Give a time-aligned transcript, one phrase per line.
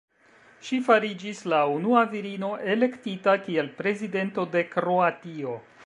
[0.69, 5.57] Ŝi fariĝis la unua virino elektita kiel prezidento de Kroatio.